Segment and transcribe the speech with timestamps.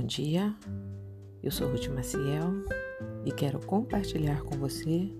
[0.00, 0.54] dia,
[1.42, 2.52] eu sou Ruth Maciel
[3.24, 5.12] e quero compartilhar com você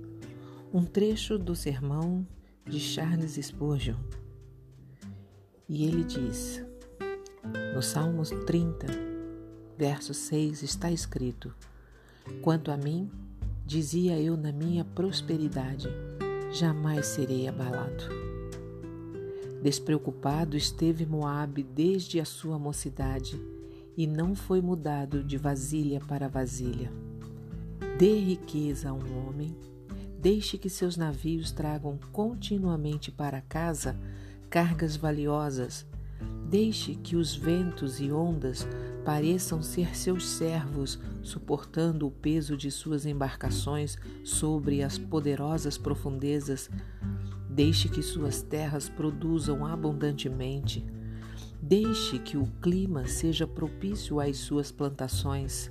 [0.73, 2.25] um trecho do sermão
[2.65, 3.99] de Charles Spurgeon.
[5.69, 6.65] E ele diz,
[7.75, 8.87] no Salmos 30,
[9.77, 11.53] verso 6, está escrito:
[12.41, 13.11] Quanto a mim,
[13.67, 15.89] dizia eu na minha prosperidade,
[16.53, 18.05] jamais serei abalado.
[19.63, 23.41] Despreocupado esteve Moabe desde a sua mocidade
[23.97, 26.93] e não foi mudado de vasilha para vasilha.
[27.99, 29.57] Dê riqueza a um homem,
[30.19, 33.97] deixe que seus navios tragam continuamente para casa
[34.49, 35.87] cargas valiosas,
[36.49, 38.67] deixe que os ventos e ondas
[39.05, 46.71] pareçam ser seus servos, suportando o peso de suas embarcações sobre as poderosas profundezas
[47.53, 50.83] Deixe que suas terras produzam abundantemente.
[51.65, 55.71] Deixe que o clima seja propício às suas plantações.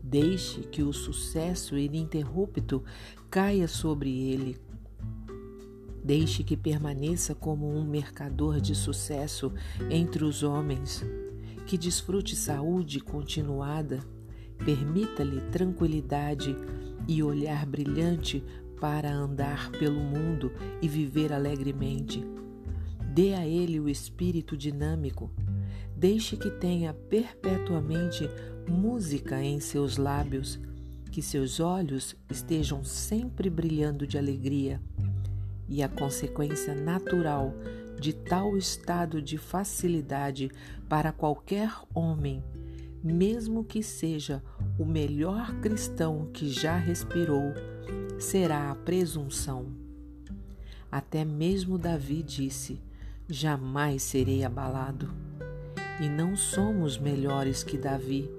[0.00, 2.84] Deixe que o sucesso ininterrupto
[3.28, 4.56] caia sobre ele.
[6.04, 9.52] Deixe que permaneça como um mercador de sucesso
[9.90, 11.04] entre os homens.
[11.66, 13.98] Que desfrute saúde continuada.
[14.64, 16.54] Permita-lhe tranquilidade
[17.08, 18.42] e olhar brilhante
[18.80, 22.24] para andar pelo mundo e viver alegremente.
[23.18, 25.28] Dê a ele o espírito dinâmico.
[25.96, 28.30] Deixe que tenha perpetuamente
[28.68, 30.56] música em seus lábios,
[31.10, 34.80] que seus olhos estejam sempre brilhando de alegria.
[35.68, 37.52] E a consequência natural
[38.00, 40.48] de tal estado de facilidade
[40.88, 42.40] para qualquer homem,
[43.02, 44.40] mesmo que seja
[44.78, 47.52] o melhor cristão que já respirou,
[48.16, 49.66] será a presunção.
[50.88, 52.80] Até mesmo Davi disse:
[53.30, 55.10] Jamais serei abalado.
[56.00, 58.30] E não somos melhores que Davi,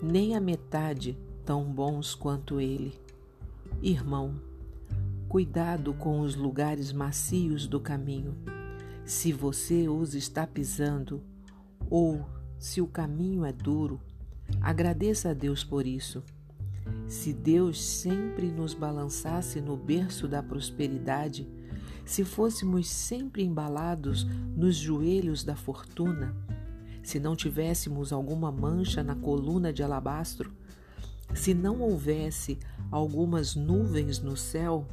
[0.00, 2.94] nem a metade tão bons quanto ele.
[3.82, 4.36] Irmão,
[5.28, 8.36] cuidado com os lugares macios do caminho.
[9.04, 11.20] Se você os está pisando,
[11.90, 12.24] ou
[12.60, 14.00] se o caminho é duro,
[14.60, 16.22] agradeça a Deus por isso.
[17.08, 21.48] Se Deus sempre nos balançasse no berço da prosperidade,
[22.08, 24.24] se fôssemos sempre embalados
[24.56, 26.34] nos joelhos da fortuna,
[27.02, 30.50] se não tivéssemos alguma mancha na coluna de alabastro,
[31.34, 32.58] se não houvesse
[32.90, 34.88] algumas nuvens no céu,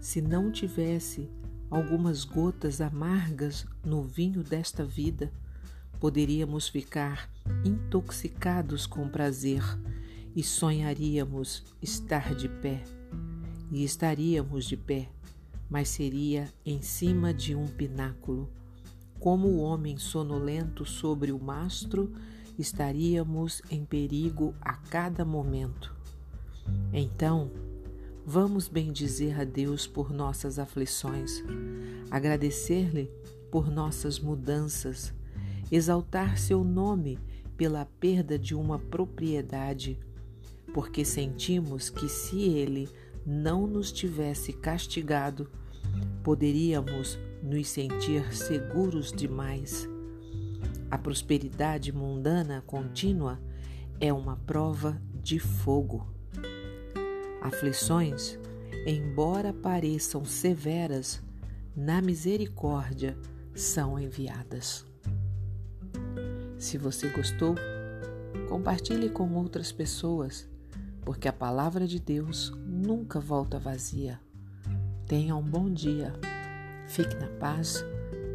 [0.00, 1.28] se não tivesse
[1.70, 5.30] algumas gotas amargas no vinho desta vida,
[6.00, 7.30] poderíamos ficar
[7.62, 9.62] intoxicados com prazer
[10.34, 12.82] e sonharíamos estar de pé,
[13.70, 15.10] e estaríamos de pé,
[15.74, 18.48] mas seria em cima de um pináculo.
[19.18, 22.12] Como o homem sonolento sobre o mastro,
[22.56, 25.92] estaríamos em perigo a cada momento.
[26.92, 27.50] Então,
[28.24, 31.42] vamos bendizer a Deus por nossas aflições,
[32.08, 33.10] agradecer-lhe
[33.50, 35.12] por nossas mudanças,
[35.72, 37.18] exaltar seu nome
[37.56, 39.98] pela perda de uma propriedade
[40.72, 42.88] porque sentimos que se ele
[43.26, 45.50] não nos tivesse castigado,
[46.24, 49.88] poderíamos nos sentir seguros demais.
[50.90, 53.38] A prosperidade mundana contínua
[54.00, 56.08] é uma prova de fogo.
[57.40, 58.38] Aflições,
[58.86, 61.22] embora pareçam severas,
[61.76, 63.16] na misericórdia
[63.54, 64.86] são enviadas.
[66.58, 67.54] Se você gostou,
[68.48, 70.48] compartilhe com outras pessoas
[71.04, 74.23] porque a palavra de Deus nunca volta vazia.
[75.06, 76.14] Tenha um bom dia.
[76.88, 77.84] Fique na paz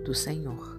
[0.06, 0.78] do Senhor.